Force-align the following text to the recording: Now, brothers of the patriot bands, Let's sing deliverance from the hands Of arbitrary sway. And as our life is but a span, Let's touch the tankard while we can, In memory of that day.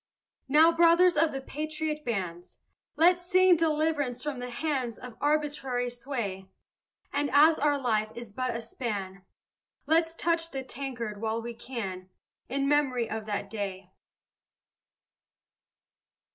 Now, 0.47 0.71
brothers 0.71 1.15
of 1.15 1.31
the 1.31 1.41
patriot 1.41 2.03
bands, 2.03 2.57
Let's 2.95 3.23
sing 3.23 3.55
deliverance 3.55 4.23
from 4.23 4.39
the 4.39 4.49
hands 4.49 4.97
Of 4.97 5.15
arbitrary 5.21 5.91
sway. 5.91 6.49
And 7.13 7.29
as 7.31 7.59
our 7.59 7.77
life 7.77 8.09
is 8.15 8.31
but 8.33 8.49
a 8.55 8.61
span, 8.63 9.21
Let's 9.85 10.15
touch 10.15 10.49
the 10.49 10.63
tankard 10.63 11.21
while 11.21 11.39
we 11.39 11.53
can, 11.53 12.09
In 12.49 12.67
memory 12.67 13.07
of 13.07 13.27
that 13.27 13.47
day. 13.47 13.91